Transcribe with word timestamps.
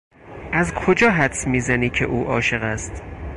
از 0.53 0.73
کجا 0.73 1.11
حدس 1.11 1.47
میزنی 1.47 1.89
که 1.89 2.05
او 2.05 2.23
عاشق 2.25 2.63
است؟ 2.63 3.03